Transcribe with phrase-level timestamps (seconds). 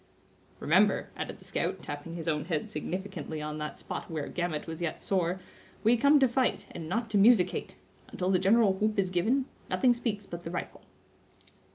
[0.59, 4.81] "Remember," added the scout, tapping his own head significantly on that spot where Gamut was
[4.81, 5.39] yet sore,
[5.83, 7.75] "we come to fight, and not to musickate.
[8.11, 10.81] Until the general whoop is given, nothing speaks but the rifle."